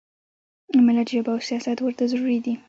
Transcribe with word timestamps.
ملت 0.85 1.07
ژبه 1.13 1.31
او 1.33 1.39
سیاست 1.49 1.77
ورته 1.81 2.03
ضرورت 2.11 2.41
لري. 2.45 2.53